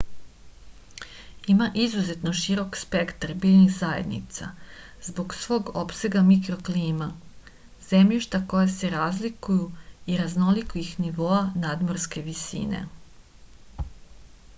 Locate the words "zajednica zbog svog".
3.75-5.69